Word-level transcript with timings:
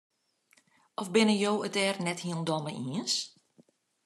Of 0.99 1.07
binne 1.13 1.35
jo 1.41 1.53
it 1.67 1.73
dêr 1.75 1.95
net 2.01 2.23
hielendal 2.25 2.61
mei 2.63 2.79
iens? 2.89 3.15